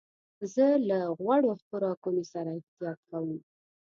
زه 0.53 0.65
له 0.89 0.99
غوړو 1.19 1.51
خوراکونو 1.63 2.23
سره 2.33 2.49
احتياط 2.59 2.99
کوم. 3.09 3.31